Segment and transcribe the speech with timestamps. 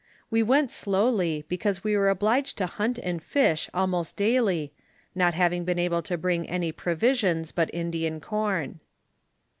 [0.31, 4.73] We went slowly, because we were obliged to hunt and Ush almost daily,
[5.13, 8.79] not having been able to bring any provisions but In dian corn.